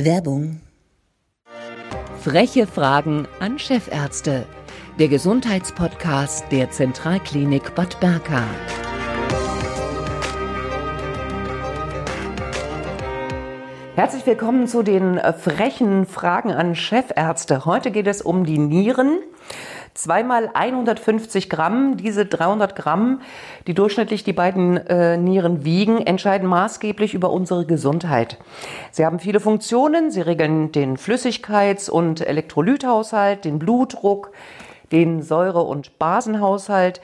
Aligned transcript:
Werbung. 0.00 0.60
Freche 2.20 2.68
Fragen 2.68 3.26
an 3.40 3.58
Chefärzte. 3.58 4.46
Der 5.00 5.08
Gesundheitspodcast 5.08 6.52
der 6.52 6.70
Zentralklinik 6.70 7.74
Bad 7.74 7.98
Berka. 7.98 8.44
Herzlich 13.96 14.24
willkommen 14.24 14.68
zu 14.68 14.84
den 14.84 15.18
äh, 15.18 15.32
frechen 15.32 16.06
Fragen 16.06 16.52
an 16.52 16.76
Chefärzte. 16.76 17.64
Heute 17.64 17.90
geht 17.90 18.06
es 18.06 18.22
um 18.22 18.44
die 18.44 18.58
Nieren. 18.58 19.18
Zweimal 19.98 20.48
150 20.54 21.50
Gramm. 21.50 21.96
Diese 21.96 22.24
300 22.24 22.76
Gramm, 22.76 23.20
die 23.66 23.74
durchschnittlich 23.74 24.22
die 24.22 24.32
beiden 24.32 24.76
äh, 24.76 25.16
Nieren 25.16 25.64
wiegen, 25.64 25.98
entscheiden 25.98 26.48
maßgeblich 26.48 27.14
über 27.14 27.32
unsere 27.32 27.66
Gesundheit. 27.66 28.38
Sie 28.92 29.04
haben 29.04 29.18
viele 29.18 29.40
Funktionen. 29.40 30.12
Sie 30.12 30.20
regeln 30.20 30.70
den 30.70 30.98
Flüssigkeits- 30.98 31.90
und 31.90 32.20
Elektrolythaushalt, 32.20 33.44
den 33.44 33.58
Blutdruck, 33.58 34.30
den 34.92 35.20
Säure- 35.20 35.64
und 35.64 35.98
Basenhaushalt, 35.98 37.00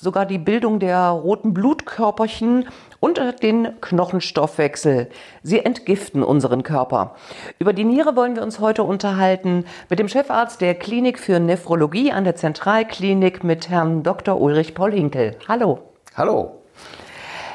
sogar 0.00 0.26
die 0.26 0.38
Bildung 0.38 0.78
der 0.78 1.08
roten 1.08 1.52
Blutkörperchen 1.52 2.68
und 3.00 3.20
den 3.42 3.80
Knochenstoffwechsel. 3.80 5.08
Sie 5.42 5.64
entgiften 5.64 6.22
unseren 6.22 6.62
Körper. 6.62 7.14
Über 7.58 7.72
die 7.72 7.84
Niere 7.84 8.14
wollen 8.14 8.36
wir 8.36 8.42
uns 8.42 8.60
heute 8.60 8.84
unterhalten 8.84 9.64
mit 9.88 9.98
dem 9.98 10.08
Chefarzt 10.08 10.60
der 10.60 10.74
Klinik 10.74 11.18
für 11.18 11.40
Nephrologie 11.40 12.12
an 12.12 12.24
der 12.24 12.36
Zentralklinik 12.36 13.42
mit 13.42 13.68
Herrn 13.68 14.02
Dr. 14.02 14.40
Ulrich 14.40 14.74
Paul 14.74 14.92
Hinkel. 14.92 15.36
Hallo. 15.48 15.80
Hallo. 16.16 16.62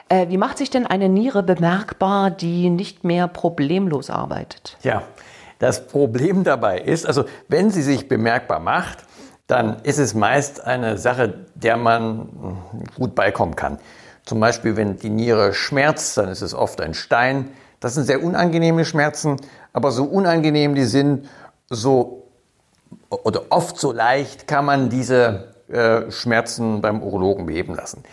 Äh, 0.09 0.27
wie 0.29 0.37
macht 0.37 0.57
sich 0.57 0.69
denn 0.69 0.85
eine 0.85 1.09
Niere 1.09 1.43
bemerkbar, 1.43 2.29
die 2.29 2.69
nicht 2.69 3.03
mehr 3.03 3.27
problemlos 3.27 4.09
arbeitet? 4.09 4.77
Ja, 4.83 5.03
das 5.59 5.87
Problem 5.87 6.43
dabei 6.43 6.79
ist, 6.79 7.05
also 7.05 7.23
wenn 7.47 7.69
sie 7.69 7.81
sich 7.81 8.09
bemerkbar 8.09 8.59
macht, 8.59 9.05
dann 9.47 9.81
ist 9.83 9.99
es 9.99 10.13
meist 10.13 10.63
eine 10.63 10.97
Sache, 10.97 11.45
der 11.55 11.77
man 11.77 12.57
gut 12.95 13.15
beikommen 13.15 13.55
kann. 13.55 13.79
Zum 14.25 14.39
Beispiel, 14.39 14.77
wenn 14.77 14.97
die 14.97 15.09
Niere 15.09 15.53
schmerzt, 15.53 16.17
dann 16.17 16.29
ist 16.29 16.41
es 16.41 16.53
oft 16.53 16.79
ein 16.79 16.93
Stein. 16.93 17.49
Das 17.79 17.95
sind 17.95 18.05
sehr 18.05 18.23
unangenehme 18.23 18.85
Schmerzen, 18.85 19.37
aber 19.73 19.91
so 19.91 20.05
unangenehm 20.05 20.75
die 20.75 20.85
sind, 20.85 21.27
so 21.69 22.23
oder 23.09 23.43
oft 23.49 23.77
so 23.77 23.91
leicht 23.91 24.47
kann 24.47 24.65
man 24.65 24.89
diese 24.89 25.53
äh, 25.67 26.09
Schmerzen 26.09 26.81
beim 26.81 27.01
Urologen 27.01 27.45
beheben 27.45 27.75
lassen. 27.75 28.03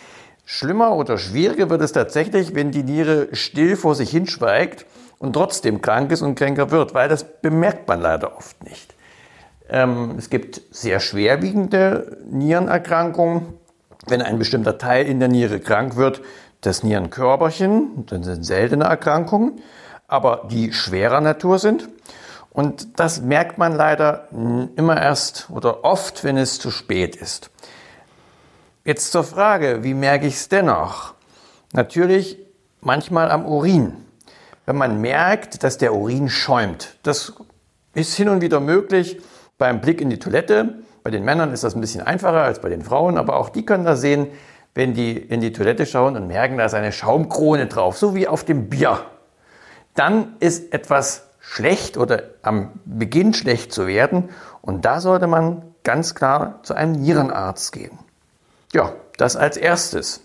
Schlimmer 0.45 0.95
oder 0.95 1.17
schwieriger 1.17 1.69
wird 1.69 1.81
es 1.81 1.93
tatsächlich, 1.93 2.55
wenn 2.55 2.71
die 2.71 2.83
Niere 2.83 3.29
still 3.33 3.77
vor 3.77 3.95
sich 3.95 4.09
hinschweigt 4.09 4.85
und 5.19 5.33
trotzdem 5.33 5.81
krank 5.81 6.11
ist 6.11 6.21
und 6.21 6.35
kränker 6.35 6.71
wird, 6.71 6.93
weil 6.93 7.07
das 7.07 7.23
bemerkt 7.23 7.87
man 7.87 8.01
leider 8.01 8.35
oft 8.35 8.61
nicht. 8.63 8.93
Ähm, 9.71 10.15
es 10.17 10.29
gibt 10.29 10.61
sehr 10.69 10.99
schwerwiegende 10.99 12.17
Nierenerkrankungen. 12.29 13.53
Wenn 14.07 14.21
ein 14.21 14.37
bestimmter 14.37 14.77
Teil 14.77 15.05
in 15.05 15.19
der 15.19 15.29
Niere 15.29 15.59
krank 15.59 15.95
wird, 15.95 16.21
das 16.59 16.83
Nierenkörperchen, 16.83 18.05
das 18.05 18.25
sind 18.25 18.43
seltene 18.43 18.83
Erkrankungen, 18.83 19.61
aber 20.07 20.47
die 20.51 20.73
schwerer 20.73 21.21
Natur 21.21 21.57
sind. 21.57 21.87
Und 22.49 22.99
das 22.99 23.21
merkt 23.21 23.57
man 23.57 23.73
leider 23.73 24.27
immer 24.75 25.01
erst 25.01 25.49
oder 25.49 25.85
oft, 25.85 26.25
wenn 26.25 26.35
es 26.37 26.59
zu 26.59 26.69
spät 26.69 27.15
ist. 27.15 27.49
Jetzt 28.83 29.11
zur 29.13 29.23
Frage, 29.23 29.83
wie 29.83 29.93
merke 29.93 30.27
ich 30.27 30.33
es 30.33 30.49
dennoch? 30.49 31.13
Natürlich 31.71 32.37
manchmal 32.81 33.31
am 33.31 33.45
Urin. 33.45 33.93
Wenn 34.65 34.75
man 34.75 34.99
merkt, 34.99 35.63
dass 35.63 35.77
der 35.77 35.93
Urin 35.93 36.27
schäumt. 36.29 36.97
Das 37.03 37.33
ist 37.93 38.15
hin 38.15 38.27
und 38.27 38.41
wieder 38.41 38.59
möglich, 38.59 39.21
beim 39.61 39.79
Blick 39.79 40.01
in 40.01 40.09
die 40.09 40.17
Toilette. 40.17 40.73
Bei 41.03 41.11
den 41.11 41.23
Männern 41.23 41.53
ist 41.53 41.63
das 41.63 41.75
ein 41.75 41.81
bisschen 41.81 42.01
einfacher 42.01 42.41
als 42.41 42.61
bei 42.61 42.69
den 42.69 42.81
Frauen, 42.81 43.19
aber 43.19 43.37
auch 43.37 43.49
die 43.49 43.63
können 43.63 43.85
das 43.85 44.01
sehen, 44.01 44.25
wenn 44.73 44.95
die 44.95 45.15
in 45.15 45.39
die 45.39 45.53
Toilette 45.53 45.85
schauen 45.85 46.15
und 46.15 46.25
merken, 46.25 46.57
da 46.57 46.65
ist 46.65 46.73
eine 46.73 46.91
Schaumkrone 46.91 47.67
drauf, 47.67 47.95
so 47.95 48.15
wie 48.15 48.27
auf 48.27 48.43
dem 48.43 48.69
Bier. 48.69 49.01
Dann 49.93 50.35
ist 50.39 50.73
etwas 50.73 51.27
schlecht 51.39 51.95
oder 51.95 52.23
am 52.41 52.71
Beginn 52.85 53.35
schlecht 53.35 53.71
zu 53.71 53.85
werden 53.85 54.29
und 54.63 54.83
da 54.83 54.99
sollte 54.99 55.27
man 55.27 55.61
ganz 55.83 56.15
klar 56.15 56.59
zu 56.63 56.73
einem 56.73 56.93
Nierenarzt 56.93 57.71
gehen. 57.71 57.99
Ja, 58.73 58.93
das 59.17 59.35
als 59.35 59.57
erstes 59.57 60.21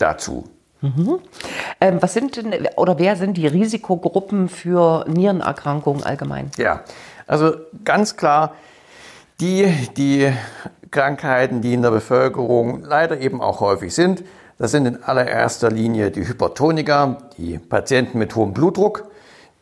dazu. 0.00 0.50
Mhm. 0.80 1.20
Ähm, 1.80 2.02
was 2.02 2.12
sind 2.12 2.36
denn 2.36 2.66
oder 2.74 2.98
wer 2.98 3.14
sind 3.14 3.36
die 3.36 3.46
Risikogruppen 3.46 4.48
für 4.48 5.04
Nierenerkrankungen 5.06 6.02
allgemein? 6.02 6.50
Ja, 6.56 6.82
also 7.28 7.52
ganz 7.84 8.16
klar 8.16 8.54
die, 9.40 9.66
die 9.96 10.32
Krankheiten, 10.90 11.62
die 11.62 11.74
in 11.74 11.82
der 11.82 11.90
Bevölkerung 11.90 12.82
leider 12.82 13.20
eben 13.20 13.40
auch 13.40 13.60
häufig 13.60 13.94
sind, 13.94 14.22
das 14.58 14.72
sind 14.72 14.86
in 14.86 15.02
allererster 15.02 15.70
Linie 15.70 16.10
die 16.10 16.28
Hypertoniker, 16.28 17.30
die 17.38 17.58
Patienten 17.58 18.18
mit 18.18 18.36
hohem 18.36 18.52
Blutdruck. 18.52 19.08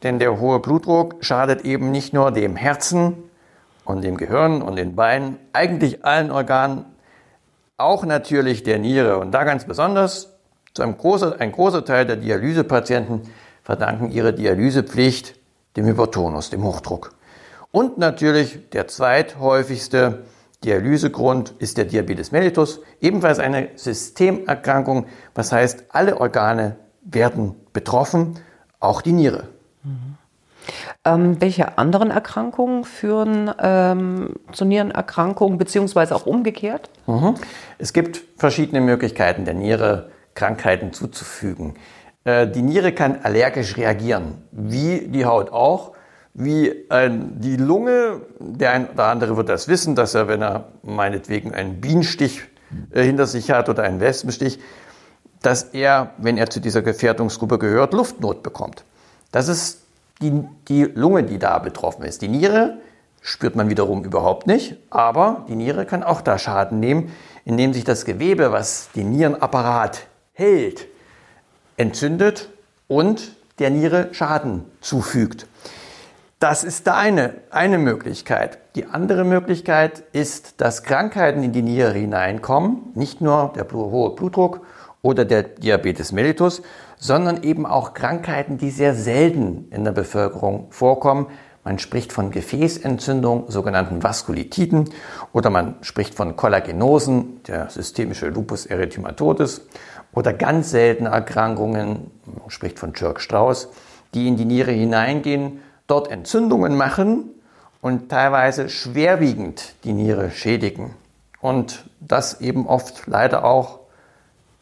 Denn 0.03 0.19
der 0.19 0.41
hohe 0.41 0.59
Blutdruck 0.59 1.17
schadet 1.21 1.65
eben 1.65 1.91
nicht 1.91 2.13
nur 2.13 2.33
dem 2.33 2.57
Herzen 2.57 3.15
und 3.85 4.03
dem 4.03 4.17
Gehirn 4.17 4.61
und 4.61 4.77
den 4.77 4.97
Beinen, 4.97 5.39
eigentlich 5.53 6.05
allen 6.05 6.31
Organen, 6.31 6.85
auch 7.77 8.05
natürlich 8.05 8.65
der 8.65 8.79
Niere. 8.79 9.19
Und 9.19 9.33
da 9.33 9.45
ganz 9.45 9.65
besonders, 9.65 10.35
zu 10.75 10.83
einem 10.83 10.99
großen, 10.99 11.41
ein 11.41 11.53
großer 11.53 11.85
Teil 11.85 12.05
der 12.05 12.17
Dialysepatienten 12.17 13.23
verdanken 13.63 14.11
ihre 14.11 14.33
Dialysepflicht 14.33 15.37
dem 15.77 15.87
Hypertonus, 15.87 16.51
dem 16.51 16.65
Hochdruck. 16.65 17.18
Und 17.79 17.97
natürlich 17.97 18.71
der 18.71 18.89
zweithäufigste 18.89 20.25
Dialysegrund 20.65 21.55
ist 21.61 21.79
der 21.79 21.85
Diabetes 21.85 22.33
mellitus, 22.33 22.81
ebenfalls 23.01 23.39
eine 23.39 23.69
Systemerkrankung, 23.77 25.07
was 25.37 25.53
heißt, 25.53 25.85
alle 25.91 26.21
Organe 26.21 26.75
werden 27.03 27.55
betroffen, 27.73 28.41
auch 28.81 29.01
die 29.01 29.13
Niere. 29.13 29.45
Mhm. 29.85 30.17
Ähm, 31.05 31.41
welche 31.41 31.79
anderen 31.79 32.11
Erkrankungen 32.11 32.83
führen 32.83 33.49
ähm, 33.61 34.35
zu 34.51 34.65
Nierenerkrankungen, 34.65 35.57
beziehungsweise 35.57 36.17
auch 36.17 36.27
umgekehrt? 36.27 36.91
Mhm. 37.07 37.37
Es 37.79 37.93
gibt 37.93 38.25
verschiedene 38.39 38.81
Möglichkeiten, 38.81 39.45
der 39.45 39.55
Niere 39.55 40.11
Krankheiten 40.35 40.93
zuzufügen. 40.93 41.75
Äh, 42.25 42.49
die 42.49 42.63
Niere 42.63 42.91
kann 42.91 43.21
allergisch 43.23 43.77
reagieren, 43.77 44.43
wie 44.51 45.07
die 45.07 45.27
Haut 45.27 45.53
auch 45.53 45.93
wie 46.39 46.85
ein, 46.89 47.41
die 47.41 47.57
Lunge, 47.57 48.21
der 48.39 48.71
ein 48.71 48.89
oder 48.89 49.07
andere 49.07 49.37
wird 49.37 49.49
das 49.49 49.67
wissen, 49.67 49.97
dass 49.97 50.15
er, 50.15 50.29
wenn 50.29 50.41
er 50.41 50.69
meinetwegen 50.83 51.53
einen 51.53 51.81
Bienenstich 51.81 52.43
äh, 52.93 53.03
hinter 53.03 53.27
sich 53.27 53.51
hat 53.51 53.69
oder 53.69 53.83
einen 53.83 53.99
Wespenstich, 53.99 54.61
dass 55.43 55.65
er, 55.65 56.13
wenn 56.19 56.39
er 56.39 56.49
zu 56.49 56.61
dieser 56.61 56.83
Gefährdungsgruppe 56.83 57.59
gehört, 57.59 57.93
Luftnot 57.93 58.45
bekommt. 58.45 58.85
Das 59.33 59.49
ist 59.49 59.83
die, 60.23 60.45
die 60.69 60.85
Lunge, 60.85 61.25
die 61.25 61.39
da 61.39 61.59
betroffen 61.59 62.05
ist. 62.05 62.23
Die 62.23 62.29
Niere 62.29 62.79
spürt 63.21 63.57
man 63.57 63.69
wiederum 63.69 64.05
überhaupt 64.05 64.47
nicht, 64.47 64.77
aber 64.91 65.45
die 65.49 65.57
Niere 65.57 65.87
kann 65.87 66.05
auch 66.05 66.21
da 66.21 66.39
Schaden 66.39 66.79
nehmen, 66.79 67.13
indem 67.45 67.73
sich 67.73 67.83
das 67.83 68.05
Gewebe, 68.05 68.53
was 68.53 68.91
den 68.95 69.11
Nierenapparat 69.11 70.07
hält, 70.35 70.87
entzündet 71.77 72.49
und 72.87 73.37
der 73.59 73.71
Niere 73.71 74.09
Schaden 74.13 74.65
zufügt. 74.81 75.47
Das 76.39 76.63
ist 76.63 76.87
da 76.87 76.97
eine, 76.97 77.35
eine 77.51 77.79
Möglichkeit. 77.79 78.59
Die 78.77 78.87
andere 78.87 79.25
Möglichkeit 79.25 80.05
ist, 80.13 80.61
dass 80.61 80.85
Krankheiten 80.85 81.43
in 81.43 81.51
die 81.51 81.63
Niere 81.63 81.95
hineinkommen, 81.95 82.93
nicht 82.95 83.21
nur 83.21 83.53
der 83.57 83.67
hohe 83.73 84.15
Blutdruck 84.15 84.61
oder 85.03 85.25
der 85.25 85.43
Diabetes 85.43 86.13
mellitus, 86.13 86.63
sondern 86.97 87.43
eben 87.43 87.67
auch 87.67 87.93
Krankheiten, 87.93 88.57
die 88.57 88.71
sehr 88.71 88.95
selten 88.95 89.67
in 89.73 89.83
der 89.83 89.91
Bevölkerung 89.91 90.69
vorkommen. 90.71 91.27
Man 91.65 91.81
spricht 91.81 92.13
von 92.13 92.31
Gefäßentzündung, 92.31 93.51
sogenannten 93.51 94.05
Vaskulitiden, 94.05 94.91
oder 95.33 95.51
man 95.51 95.75
spricht 95.81 96.15
von 96.15 96.37
Kollagenosen, 96.37 97.43
der 97.49 97.69
systemische 97.69 98.29
Lupus 98.29 98.65
erythematodes, 98.65 99.67
oder 100.13 100.33
ganz 100.33 100.71
seltene 100.71 101.09
Erkrankungen, 101.09 102.13
man 102.27 102.49
spricht 102.51 102.79
von 102.79 102.93
Church-Strauss, 102.93 103.71
die 104.15 104.29
in 104.29 104.37
die 104.37 104.45
Niere 104.45 104.71
hineingehen 104.71 105.63
dort 105.89 106.11
Entzündungen 106.11 106.77
machen 106.77 107.31
und 107.81 108.09
teilweise 108.09 108.69
schwerwiegend 108.69 109.75
die 109.83 109.93
Niere 109.93 110.31
schädigen. 110.31 110.95
Und 111.41 111.89
das 112.01 112.41
eben 112.41 112.67
oft 112.67 113.07
leider 113.07 113.45
auch 113.45 113.81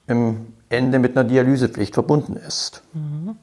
im 0.07 0.55
Ende 0.69 0.99
mit 0.99 1.17
einer 1.17 1.29
Dialysepflicht 1.29 1.95
verbunden 1.95 2.37
ist. 2.37 2.83
Mhm. 2.93 3.37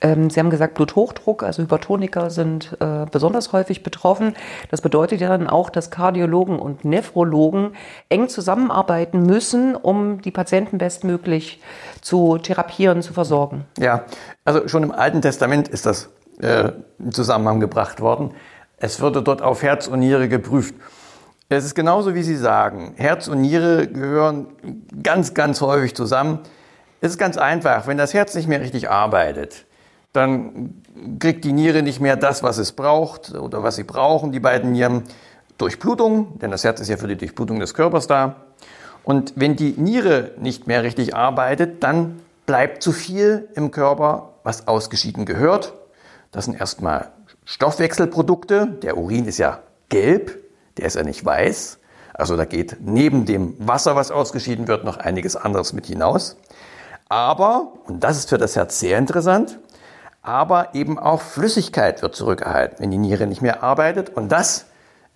Ähm, 0.00 0.30
Sie 0.30 0.40
haben 0.40 0.50
gesagt, 0.50 0.74
Bluthochdruck, 0.74 1.42
also 1.42 1.62
Hypertoniker 1.62 2.30
sind 2.30 2.76
äh, 2.80 3.04
besonders 3.10 3.52
häufig 3.52 3.82
betroffen. 3.82 4.34
Das 4.70 4.80
bedeutet 4.80 5.20
ja 5.20 5.28
dann 5.28 5.48
auch, 5.48 5.70
dass 5.70 5.90
Kardiologen 5.90 6.58
und 6.58 6.84
Nephrologen 6.84 7.72
eng 8.08 8.28
zusammenarbeiten 8.28 9.24
müssen, 9.24 9.74
um 9.74 10.22
die 10.22 10.30
Patienten 10.30 10.78
bestmöglich 10.78 11.60
zu 12.00 12.38
therapieren, 12.38 13.02
zu 13.02 13.12
versorgen. 13.12 13.64
Ja, 13.78 14.04
also 14.44 14.68
schon 14.68 14.84
im 14.84 14.92
Alten 14.92 15.20
Testament 15.20 15.68
ist 15.68 15.84
das 15.84 16.10
äh, 16.40 16.72
in 16.98 17.12
Zusammenhang 17.12 17.60
gebracht 17.60 18.00
worden. 18.00 18.32
Es 18.78 19.00
würde 19.00 19.22
dort 19.22 19.42
auf 19.42 19.62
Herz 19.62 19.86
und 19.86 20.00
Niere 20.00 20.28
geprüft. 20.28 20.74
Es 21.48 21.64
ist 21.64 21.74
genauso, 21.74 22.14
wie 22.14 22.22
Sie 22.22 22.36
sagen. 22.36 22.94
Herz 22.96 23.26
und 23.28 23.40
Niere 23.40 23.86
gehören 23.86 24.46
ganz, 25.02 25.34
ganz 25.34 25.60
häufig 25.60 25.94
zusammen. 25.96 26.40
Es 27.00 27.12
ist 27.12 27.18
ganz 27.18 27.38
einfach. 27.38 27.86
Wenn 27.86 27.96
das 27.96 28.12
Herz 28.12 28.34
nicht 28.34 28.48
mehr 28.48 28.60
richtig 28.60 28.90
arbeitet, 28.90 29.64
dann 30.12 30.82
kriegt 31.18 31.44
die 31.44 31.52
Niere 31.52 31.82
nicht 31.82 32.00
mehr 32.00 32.16
das, 32.16 32.42
was 32.42 32.58
es 32.58 32.72
braucht 32.72 33.34
oder 33.34 33.62
was 33.62 33.76
sie 33.76 33.84
brauchen, 33.84 34.32
die 34.32 34.40
beiden 34.40 34.72
Nieren. 34.72 35.04
Durchblutung, 35.58 36.38
denn 36.38 36.52
das 36.52 36.62
Herz 36.62 36.80
ist 36.80 36.88
ja 36.88 36.96
für 36.96 37.08
die 37.08 37.16
Durchblutung 37.16 37.58
des 37.58 37.74
Körpers 37.74 38.06
da. 38.06 38.36
Und 39.02 39.32
wenn 39.34 39.56
die 39.56 39.74
Niere 39.76 40.30
nicht 40.38 40.68
mehr 40.68 40.84
richtig 40.84 41.16
arbeitet, 41.16 41.82
dann 41.82 42.20
bleibt 42.46 42.82
zu 42.82 42.92
viel 42.92 43.48
im 43.54 43.72
Körper, 43.72 44.34
was 44.44 44.68
ausgeschieden 44.68 45.24
gehört. 45.24 45.74
Das 46.30 46.44
sind 46.44 46.58
erstmal 46.58 47.12
Stoffwechselprodukte. 47.44 48.66
Der 48.82 48.98
Urin 48.98 49.26
ist 49.26 49.38
ja 49.38 49.60
gelb, 49.88 50.38
der 50.76 50.86
ist 50.86 50.96
ja 50.96 51.02
nicht 51.02 51.24
weiß. 51.24 51.78
Also 52.14 52.36
da 52.36 52.44
geht 52.44 52.78
neben 52.80 53.26
dem 53.26 53.54
Wasser, 53.58 53.96
was 53.96 54.10
ausgeschieden 54.10 54.68
wird, 54.68 54.84
noch 54.84 54.96
einiges 54.98 55.36
anderes 55.36 55.72
mit 55.72 55.86
hinaus. 55.86 56.36
Aber, 57.08 57.72
und 57.86 58.04
das 58.04 58.18
ist 58.18 58.28
für 58.28 58.38
das 58.38 58.56
Herz 58.56 58.80
sehr 58.80 58.98
interessant, 58.98 59.58
aber 60.20 60.74
eben 60.74 60.98
auch 60.98 61.22
Flüssigkeit 61.22 62.02
wird 62.02 62.14
zurückerhalten, 62.14 62.80
wenn 62.80 62.90
die 62.90 62.98
Niere 62.98 63.26
nicht 63.26 63.40
mehr 63.40 63.62
arbeitet. 63.62 64.10
Und 64.10 64.30
das 64.30 64.66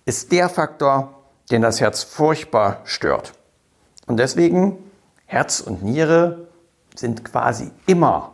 ist 0.05 0.31
der 0.31 0.49
Faktor, 0.49 1.13
den 1.51 1.61
das 1.61 1.81
Herz 1.81 2.03
furchtbar 2.03 2.79
stört. 2.85 3.33
Und 4.07 4.17
deswegen, 4.17 4.77
Herz 5.25 5.59
und 5.59 5.83
Niere 5.83 6.47
sind 6.95 7.23
quasi 7.25 7.71
immer, 7.85 8.31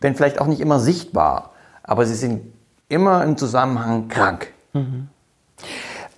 wenn 0.00 0.14
vielleicht 0.14 0.40
auch 0.40 0.46
nicht 0.46 0.60
immer 0.60 0.78
sichtbar, 0.78 1.52
aber 1.88 2.06
sie 2.06 2.14
sind 2.14 2.52
immer 2.88 3.24
im 3.24 3.36
Zusammenhang 3.36 4.08
krank. 4.08 4.52
Mhm. 4.74 5.08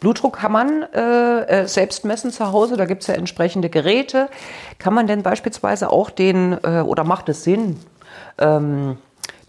Blutdruck 0.01 0.39
kann 0.39 0.53
man 0.53 0.83
äh, 0.95 1.63
äh, 1.63 1.69
selbst 1.69 2.05
messen 2.05 2.31
zu 2.31 2.53
Hause, 2.53 2.77
da 2.77 2.87
gibt 2.87 3.03
es 3.03 3.09
ja 3.09 3.15
entsprechende 3.15 3.71
Geräte. 3.71 4.29
Kann 4.79 4.95
man 4.95 5.07
denn 5.07 5.23
beispielsweise 5.23 5.91
auch 5.91 6.11
den, 6.11 6.59
äh, 6.65 6.81
oder 6.81 7.05
macht 7.05 7.29
es 7.29 7.45
Sinn, 7.45 7.79
ähm, 8.39 8.99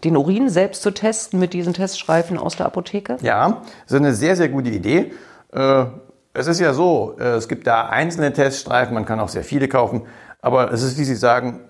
den 0.04 0.16
Urin 0.16 0.48
selbst 0.48 0.82
zu 0.82 0.92
testen 0.92 1.40
mit 1.40 1.54
diesen 1.54 1.74
Teststreifen 1.74 2.38
aus 2.38 2.56
der 2.56 2.66
Apotheke? 2.66 3.16
Ja, 3.22 3.62
das 3.84 3.92
ist 3.92 3.96
eine 3.96 4.14
sehr, 4.14 4.36
sehr 4.36 4.48
gute 4.48 4.70
Idee. 4.70 5.12
Äh, 5.52 5.86
es 6.34 6.46
ist 6.46 6.60
ja 6.60 6.72
so, 6.72 7.16
äh, 7.18 7.34
es 7.34 7.48
gibt 7.48 7.66
da 7.66 7.88
einzelne 7.88 8.32
Teststreifen, 8.32 8.94
man 8.94 9.06
kann 9.06 9.20
auch 9.20 9.28
sehr 9.28 9.44
viele 9.44 9.68
kaufen, 9.68 10.02
aber 10.40 10.72
es 10.72 10.82
ist, 10.82 10.98
wie 10.98 11.04
Sie 11.04 11.16
sagen, 11.16 11.60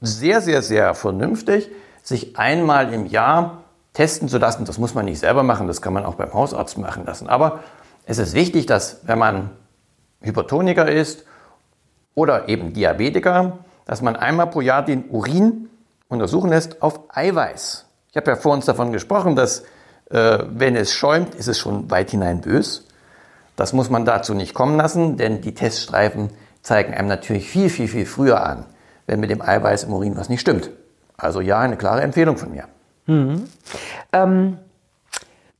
sehr, 0.00 0.40
sehr, 0.40 0.62
sehr 0.62 0.94
vernünftig, 0.94 1.70
sich 2.02 2.38
einmal 2.38 2.92
im 2.92 3.06
Jahr 3.06 3.57
testen 3.98 4.28
zu 4.28 4.38
lassen. 4.38 4.64
Das 4.64 4.78
muss 4.78 4.94
man 4.94 5.06
nicht 5.06 5.18
selber 5.18 5.42
machen, 5.42 5.66
das 5.66 5.82
kann 5.82 5.92
man 5.92 6.06
auch 6.06 6.14
beim 6.14 6.32
Hausarzt 6.32 6.78
machen 6.78 7.04
lassen. 7.04 7.28
Aber 7.28 7.64
es 8.06 8.18
ist 8.18 8.32
wichtig, 8.32 8.66
dass 8.66 9.00
wenn 9.02 9.18
man 9.18 9.50
Hypertoniker 10.20 10.88
ist 10.88 11.24
oder 12.14 12.48
eben 12.48 12.72
Diabetiker, 12.72 13.58
dass 13.86 14.00
man 14.00 14.14
einmal 14.14 14.46
pro 14.46 14.60
Jahr 14.60 14.84
den 14.84 15.10
Urin 15.10 15.68
untersuchen 16.06 16.50
lässt 16.50 16.80
auf 16.80 17.00
Eiweiß. 17.08 17.86
Ich 18.12 18.16
habe 18.16 18.30
ja 18.30 18.36
vor 18.36 18.52
uns 18.52 18.66
davon 18.66 18.92
gesprochen, 18.92 19.34
dass 19.34 19.64
äh, 20.10 20.38
wenn 20.48 20.76
es 20.76 20.92
schäumt, 20.92 21.34
ist 21.34 21.48
es 21.48 21.58
schon 21.58 21.90
weit 21.90 22.12
hinein 22.12 22.40
bös. 22.40 22.86
Das 23.56 23.72
muss 23.72 23.90
man 23.90 24.04
dazu 24.04 24.32
nicht 24.32 24.54
kommen 24.54 24.76
lassen, 24.76 25.16
denn 25.16 25.40
die 25.40 25.54
Teststreifen 25.54 26.30
zeigen 26.62 26.94
einem 26.94 27.08
natürlich 27.08 27.50
viel, 27.50 27.68
viel, 27.68 27.88
viel 27.88 28.06
früher 28.06 28.46
an, 28.46 28.64
wenn 29.06 29.18
mit 29.18 29.30
dem 29.30 29.42
Eiweiß 29.42 29.84
im 29.84 29.92
Urin 29.92 30.16
was 30.16 30.28
nicht 30.28 30.40
stimmt. 30.40 30.70
Also 31.16 31.40
ja, 31.40 31.58
eine 31.58 31.76
klare 31.76 32.02
Empfehlung 32.02 32.36
von 32.36 32.52
mir. 32.52 32.68
Mhm. 33.08 33.48
Ähm 34.12 34.58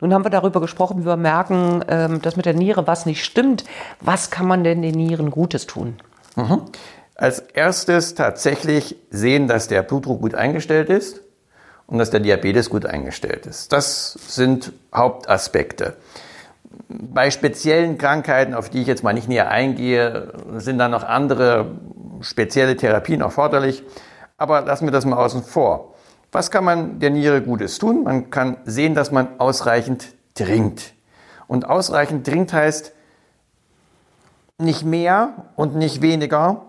nun 0.01 0.15
haben 0.15 0.25
wir 0.25 0.31
darüber 0.31 0.61
gesprochen, 0.61 1.01
wie 1.01 1.07
wir 1.07 1.17
merken, 1.17 1.85
ähm, 1.89 2.23
dass 2.23 2.37
mit 2.37 2.47
der 2.47 2.55
Niere 2.55 2.87
was 2.87 3.05
nicht 3.05 3.25
stimmt. 3.25 3.65
Was 4.01 4.31
kann 4.31 4.47
man 4.47 4.63
denn 4.63 4.81
den 4.81 4.95
Nieren 4.95 5.31
Gutes 5.31 5.67
tun? 5.67 5.97
Mhm. 6.37 6.63
Als 7.17 7.41
erstes 7.41 8.15
tatsächlich 8.15 8.95
sehen, 9.11 9.49
dass 9.49 9.67
der 9.67 9.83
Blutdruck 9.83 10.21
gut 10.21 10.37
eingestellt 10.37 10.89
ist 10.89 11.21
und 11.89 11.99
dass 11.99 12.11
der 12.11 12.21
Diabetes 12.21 12.71
gut 12.71 12.87
eingestellt 12.87 13.45
ist. 13.47 13.73
Das 13.73 14.13
sind 14.13 14.73
Hauptaspekte. 14.95 15.97
Bei 16.89 17.33
speziellen 17.33 17.99
Krankheiten, 17.99 18.55
auf 18.55 18.71
die 18.71 18.83
ich 18.83 18.87
jetzt 18.87 19.03
mal 19.03 19.15
nicht 19.15 19.27
näher 19.27 19.51
eingehe, 19.51 20.33
sind 20.59 20.79
dann 20.79 20.93
noch 20.93 21.03
andere 21.03 21.73
spezielle 22.21 22.77
Therapien 22.77 23.21
erforderlich. 23.21 23.83
Aber 24.37 24.61
lassen 24.61 24.87
wir 24.87 24.93
das 24.93 25.05
mal 25.05 25.17
außen 25.17 25.43
vor. 25.43 25.95
Was 26.31 26.51
kann 26.51 26.65
man 26.65 27.01
der 27.01 27.11
Niere 27.11 27.43
Gutes 27.43 27.79
tun? 27.79 28.05
Man 28.05 28.31
kann 28.31 28.59
sehen, 28.65 28.95
dass 28.95 29.11
man 29.11 29.41
ausreichend 29.41 30.15
trinkt. 30.35 30.95
Und 31.47 31.69
ausreichend 31.69 32.27
trinkt 32.27 32.53
heißt 32.53 32.93
nicht 34.59 34.85
mehr 34.85 35.47
und 35.57 35.77
nicht 35.77 36.03
weniger, 36.03 36.63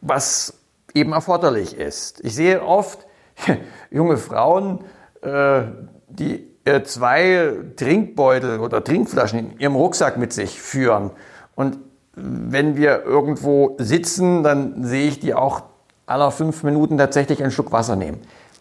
was 0.00 0.54
eben 0.94 1.12
erforderlich 1.12 1.76
ist. 1.76 2.22
Ich 2.24 2.34
sehe 2.34 2.62
oft 2.62 3.06
junge 3.90 4.16
Frauen, 4.16 4.84
äh, 5.22 5.62
die 6.08 6.46
äh, 6.64 6.82
zwei 6.82 7.54
Trinkbeutel 7.76 8.60
oder 8.60 8.84
Trinkflaschen 8.84 9.38
in 9.38 9.58
ihrem 9.58 9.76
Rucksack 9.76 10.18
mit 10.18 10.32
sich 10.32 10.60
führen. 10.60 11.10
Und 11.54 11.78
wenn 12.14 12.76
wir 12.76 13.04
irgendwo 13.04 13.76
sitzen, 13.78 14.42
dann 14.42 14.84
sehe 14.84 15.08
ich 15.08 15.20
die 15.20 15.32
auch 15.34 15.62
aller 16.06 16.30
fünf 16.30 16.64
Minuten 16.64 16.98
tatsächlich 16.98 17.42
einen 17.42 17.52
Schluck 17.52 17.72
Wasser 17.72 17.96
nehmen. 17.96 18.20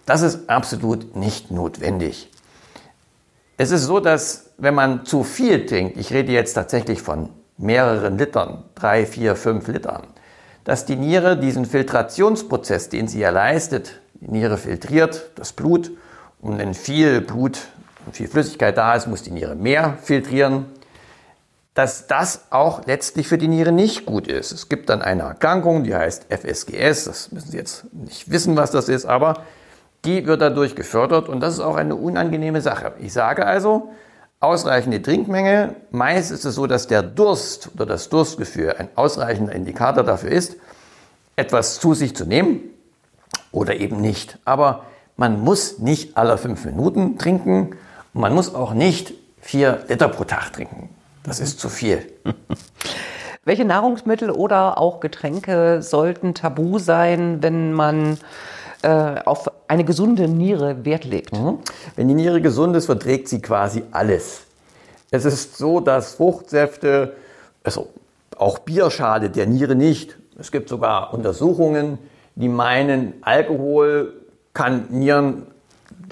Das 0.09 0.23
ist 0.23 0.49
absolut 0.49 1.15
nicht 1.15 1.51
notwendig. 1.51 2.31
Es 3.57 3.69
ist 3.69 3.83
so, 3.83 3.99
dass 3.99 4.49
wenn 4.57 4.73
man 4.73 5.05
zu 5.05 5.23
viel 5.23 5.67
trinkt, 5.67 5.97
ich 5.97 6.11
rede 6.11 6.31
jetzt 6.31 6.55
tatsächlich 6.55 7.03
von 7.03 7.29
mehreren 7.59 8.17
Litern, 8.17 8.63
drei, 8.73 9.05
vier, 9.05 9.35
fünf 9.35 9.67
Litern, 9.67 10.07
dass 10.63 10.87
die 10.87 10.95
Niere 10.95 11.37
diesen 11.37 11.63
Filtrationsprozess, 11.63 12.89
den 12.89 13.07
sie 13.07 13.19
ja 13.19 13.29
leistet, 13.29 13.99
die 14.15 14.31
Niere 14.31 14.57
filtriert 14.57 15.29
das 15.35 15.53
Blut 15.53 15.91
und 16.41 16.57
wenn 16.57 16.73
viel 16.73 17.21
Blut 17.21 17.59
und 18.07 18.15
viel 18.15 18.27
Flüssigkeit 18.27 18.75
da 18.77 18.95
ist, 18.95 19.05
muss 19.05 19.21
die 19.21 19.29
Niere 19.29 19.53
mehr 19.53 19.99
filtrieren, 20.01 20.65
dass 21.75 22.07
das 22.07 22.45
auch 22.49 22.87
letztlich 22.87 23.27
für 23.27 23.37
die 23.37 23.47
Niere 23.47 23.71
nicht 23.71 24.07
gut 24.07 24.27
ist. 24.27 24.53
Es 24.53 24.69
gibt 24.69 24.89
dann 24.89 25.03
eine 25.03 25.21
Erkrankung, 25.21 25.83
die 25.83 25.93
heißt 25.93 26.25
FSGS, 26.33 27.03
das 27.03 27.31
müssen 27.31 27.51
Sie 27.51 27.57
jetzt 27.57 27.93
nicht 27.93 28.31
wissen, 28.31 28.57
was 28.57 28.71
das 28.71 28.89
ist, 28.89 29.05
aber 29.05 29.43
die 30.05 30.25
wird 30.25 30.41
dadurch 30.41 30.75
gefördert 30.75 31.29
und 31.29 31.41
das 31.41 31.55
ist 31.55 31.59
auch 31.59 31.75
eine 31.75 31.95
unangenehme 31.95 32.61
Sache. 32.61 32.93
Ich 32.99 33.13
sage 33.13 33.45
also, 33.45 33.89
ausreichende 34.39 35.01
Trinkmenge. 35.01 35.75
Meist 35.91 36.31
ist 36.31 36.45
es 36.45 36.55
so, 36.55 36.67
dass 36.67 36.87
der 36.87 37.03
Durst 37.03 37.69
oder 37.75 37.85
das 37.85 38.09
Durstgefühl 38.09 38.75
ein 38.77 38.89
ausreichender 38.95 39.53
Indikator 39.53 40.03
dafür 40.03 40.31
ist, 40.31 40.55
etwas 41.35 41.79
zu 41.79 41.93
sich 41.93 42.15
zu 42.15 42.25
nehmen 42.25 42.61
oder 43.51 43.75
eben 43.75 43.99
nicht. 43.99 44.37
Aber 44.45 44.83
man 45.17 45.41
muss 45.41 45.79
nicht 45.79 46.17
alle 46.17 46.37
fünf 46.37 46.65
Minuten 46.65 47.17
trinken 47.17 47.75
und 48.13 48.21
man 48.21 48.33
muss 48.33 48.55
auch 48.55 48.73
nicht 48.73 49.13
vier 49.41 49.83
Liter 49.87 50.07
pro 50.07 50.23
Tag 50.23 50.53
trinken. 50.53 50.89
Das 51.23 51.39
ist 51.39 51.59
zu 51.59 51.69
viel. 51.69 52.05
Welche 53.45 53.65
Nahrungsmittel 53.65 54.31
oder 54.31 54.77
auch 54.77 54.99
Getränke 54.99 55.81
sollten 55.81 56.33
tabu 56.33 56.77
sein, 56.77 57.41
wenn 57.41 57.73
man 57.73 58.17
äh, 58.81 59.21
auf 59.25 59.51
eine 59.67 59.83
gesunde 59.83 60.27
Niere 60.27 60.85
Wert 60.85 61.05
legt. 61.05 61.33
Mhm. 61.33 61.59
Wenn 61.95 62.07
die 62.07 62.13
Niere 62.13 62.41
gesund 62.41 62.75
ist, 62.75 62.85
verträgt 62.85 63.27
sie 63.27 63.41
quasi 63.41 63.83
alles. 63.91 64.41
Es 65.11 65.25
ist 65.25 65.57
so, 65.57 65.79
dass 65.79 66.15
Fruchtsäfte, 66.15 67.13
also 67.63 67.89
auch 68.37 68.59
Bier 68.59 68.89
schadet 68.89 69.35
der 69.35 69.47
Niere 69.47 69.75
nicht. 69.75 70.17
Es 70.39 70.51
gibt 70.51 70.69
sogar 70.69 71.13
Untersuchungen, 71.13 71.97
die 72.35 72.47
meinen, 72.47 73.15
Alkohol 73.21 74.13
kann 74.53 74.85
Nieren 74.89 75.47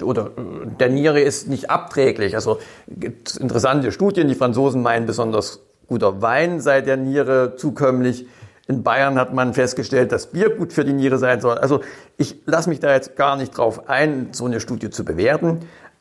oder 0.02 0.26
äh, 0.26 0.66
der 0.78 0.90
Niere 0.90 1.20
ist 1.20 1.48
nicht 1.48 1.70
abträglich. 1.70 2.34
Also 2.34 2.58
gibt 2.86 3.36
interessante 3.36 3.92
Studien. 3.92 4.28
Die 4.28 4.34
Franzosen 4.34 4.82
meinen, 4.82 5.06
besonders 5.06 5.60
guter 5.86 6.20
Wein 6.20 6.60
sei 6.60 6.80
der 6.80 6.96
Niere 6.96 7.56
zukömmlich. 7.56 8.26
In 8.68 8.82
Bayern 8.82 9.18
hat 9.18 9.32
man 9.32 9.54
festgestellt, 9.54 10.12
dass 10.12 10.26
Bier 10.26 10.50
gut 10.50 10.74
für 10.74 10.84
die 10.84 10.92
Niere 10.92 11.16
sein 11.16 11.40
soll. 11.40 11.56
Also 11.56 11.80
ich 12.18 12.36
lasse 12.44 12.68
mich 12.68 12.80
da 12.80 12.92
jetzt 12.92 13.16
gar 13.16 13.36
nicht 13.36 13.56
drauf 13.56 13.88
ein, 13.88 14.28
so 14.32 14.44
eine 14.44 14.60
Studie 14.60 14.90
zu 14.90 15.06
bewerten. 15.06 15.60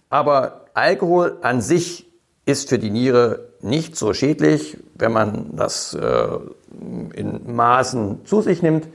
Aber 0.10 0.66
Alkohol 0.74 1.38
an 1.42 1.62
sich 1.62 2.12
ist 2.46 2.68
für 2.68 2.78
die 2.78 2.90
Niere 2.90 3.48
nicht 3.62 3.96
so 3.96 4.14
schädlich, 4.14 4.78
wenn 4.96 5.14
man 5.14 5.56
das 5.56 5.94
äh, 5.94 6.28
in 7.14 7.56
Maßen 7.56 8.26
zu 8.26 8.42
sich 8.42 8.62
nimmt. 8.62 8.86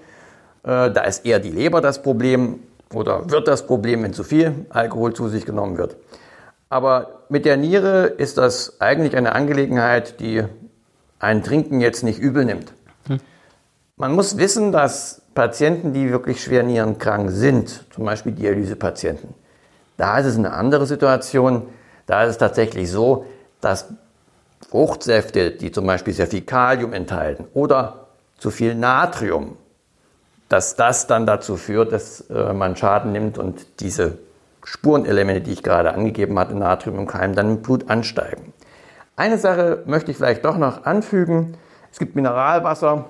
Äh, 0.65 0.91
da 0.91 1.05
ist 1.05 1.25
eher 1.25 1.41
die 1.41 1.51
Leber 1.51 1.81
das 1.81 2.03
Problem 2.03 2.61
oder 2.93 3.31
wird 3.31 3.49
das 3.49 3.67
Problem, 3.67 4.03
wenn 4.03 4.13
zu 4.13 4.23
viel 4.23 4.67
Alkohol 4.69 5.15
zu 5.15 5.29
sich 5.29 5.47
genommen 5.47 5.79
wird. 5.79 5.97
Aber 6.69 7.23
mit 7.31 7.47
der 7.47 7.57
Niere 7.57 8.05
ist 8.05 8.37
das 8.37 8.83
eigentlich 8.83 9.17
eine 9.17 9.35
Angelegenheit, 9.35 10.21
die 10.21 10.45
ein 11.19 11.43
Trinken 11.43 11.81
jetzt 11.81 12.03
nicht 12.03 12.19
übel 12.19 12.45
nimmt. 12.45 12.75
Man 14.03 14.17
muss 14.17 14.37
wissen, 14.37 14.73
dass 14.73 15.23
Patienten, 15.33 15.93
die 15.93 16.11
wirklich 16.11 16.43
schwer 16.43 16.65
nierenkrank 16.65 17.31
sind, 17.31 17.85
zum 17.95 18.05
Beispiel 18.05 18.33
Dialysepatienten, 18.33 19.33
Da 19.97 20.19
ist 20.19 20.27
es 20.27 20.37
eine 20.37 20.53
andere 20.55 20.87
Situation. 20.87 21.69
Da 22.07 22.25
ist 22.25 22.31
es 22.31 22.39
tatsächlich 22.39 22.91
so, 22.91 23.27
dass 23.61 23.95
Fruchtsäfte, 24.69 25.53
die 25.53 25.71
zum 25.71 25.87
Beispiel 25.87 26.13
sehr 26.13 26.27
viel 26.27 26.41
Kalium 26.41 26.95
enthalten 26.95 27.45
oder 27.55 28.09
zu 28.39 28.51
viel 28.51 28.75
Natrium, 28.75 29.57
dass 30.49 30.75
das 30.75 31.07
dann 31.07 31.25
dazu 31.25 31.57
führt, 31.57 31.93
dass 31.93 32.23
äh, 32.23 32.53
man 32.53 32.75
Schaden 32.75 33.13
nimmt 33.13 33.39
und 33.39 33.79
diese 33.79 34.19
Spurenelemente, 34.65 35.43
die 35.43 35.53
ich 35.53 35.63
gerade 35.63 35.95
angegeben 35.95 36.37
hatte, 36.41 36.57
Natrium 36.57 36.99
im 36.99 37.07
Keim, 37.07 37.37
dann 37.37 37.51
im 37.51 37.63
Blut 37.63 37.89
ansteigen. 37.89 38.53
Eine 39.15 39.39
Sache 39.39 39.85
möchte 39.87 40.11
ich 40.11 40.17
vielleicht 40.17 40.45
doch 40.45 40.57
noch 40.57 40.87
anfügen. 40.87 41.57
Es 41.93 42.01
gibt 42.01 42.17
Mineralwasser, 42.17 43.05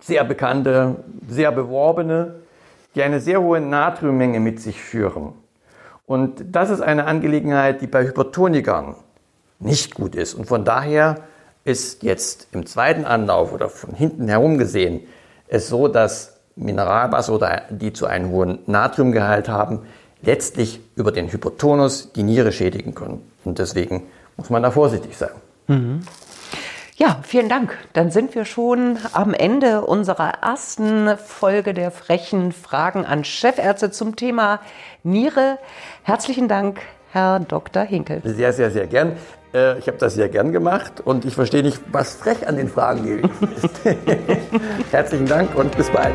sehr 0.00 0.24
bekannte, 0.24 0.96
sehr 1.28 1.52
beworbene, 1.52 2.36
die 2.94 3.02
eine 3.02 3.20
sehr 3.20 3.40
hohe 3.40 3.60
Natriummenge 3.60 4.40
mit 4.40 4.60
sich 4.60 4.80
führen. 4.80 5.32
Und 6.06 6.42
das 6.52 6.70
ist 6.70 6.80
eine 6.80 7.04
Angelegenheit, 7.04 7.80
die 7.82 7.86
bei 7.86 8.06
Hypertonikern 8.06 8.94
nicht 9.58 9.94
gut 9.94 10.14
ist. 10.14 10.34
Und 10.34 10.46
von 10.46 10.64
daher 10.64 11.16
ist 11.64 12.02
jetzt 12.02 12.48
im 12.52 12.64
zweiten 12.64 13.04
Anlauf 13.04 13.52
oder 13.52 13.68
von 13.68 13.94
hinten 13.94 14.28
herum 14.28 14.56
gesehen 14.58 15.02
es 15.48 15.68
so, 15.68 15.88
dass 15.88 16.38
Mineralwasser 16.56 17.32
oder 17.32 17.62
die 17.70 17.92
zu 17.92 18.06
einem 18.06 18.30
hohen 18.30 18.60
Natriumgehalt 18.66 19.48
haben, 19.48 19.80
letztlich 20.22 20.80
über 20.96 21.12
den 21.12 21.30
Hypertonus 21.30 22.12
die 22.12 22.22
Niere 22.22 22.52
schädigen 22.52 22.94
können. 22.94 23.22
Und 23.44 23.58
deswegen 23.58 24.04
muss 24.36 24.50
man 24.50 24.62
da 24.62 24.70
vorsichtig 24.70 25.16
sein. 25.16 25.30
Mhm. 25.68 26.00
Ja, 26.98 27.20
vielen 27.22 27.48
Dank. 27.48 27.78
Dann 27.92 28.10
sind 28.10 28.34
wir 28.34 28.44
schon 28.44 28.98
am 29.12 29.32
Ende 29.32 29.82
unserer 29.82 30.42
ersten 30.42 31.16
Folge 31.16 31.72
der 31.72 31.92
frechen 31.92 32.50
Fragen 32.50 33.04
an 33.06 33.22
Chefärzte 33.22 33.92
zum 33.92 34.16
Thema 34.16 34.58
Niere. 35.04 35.58
Herzlichen 36.02 36.48
Dank, 36.48 36.80
Herr 37.12 37.38
Dr. 37.38 37.84
Hinkel. 37.84 38.20
Sehr, 38.24 38.52
sehr, 38.52 38.72
sehr 38.72 38.88
gern. 38.88 39.12
Äh, 39.54 39.78
ich 39.78 39.86
habe 39.86 39.98
das 39.98 40.14
sehr 40.14 40.28
gern 40.28 40.50
gemacht 40.50 41.00
und 41.00 41.24
ich 41.24 41.36
verstehe 41.36 41.62
nicht, 41.62 41.80
was 41.92 42.16
frech 42.16 42.48
an 42.48 42.56
den 42.56 42.68
Fragen 42.68 43.22
ist. 43.56 43.80
Herzlichen 44.90 45.26
Dank 45.26 45.54
und 45.54 45.76
bis 45.76 45.90
bald. 45.90 46.14